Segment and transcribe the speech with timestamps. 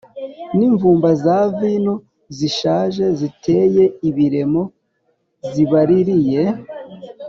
[0.55, 1.93] N imvumba za vino
[2.37, 4.61] zishaje ziteye ibiremo
[5.51, 6.43] zibaririye